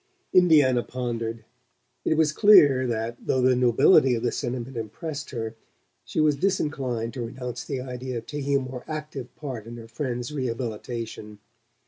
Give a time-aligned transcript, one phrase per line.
[0.33, 1.45] Indiana pondered:
[2.03, 5.53] it was clear that, though the nobility of the sentiment impressed her,
[6.03, 9.87] she was disinclined to renounce the idea of taking a more active part in her
[9.87, 11.37] friend's rehabilitation.